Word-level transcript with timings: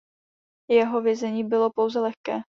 Jeho 0.69 1.01
vězení 1.01 1.43
bylo 1.43 1.71
pouze 1.75 1.99
lehké. 1.99 2.41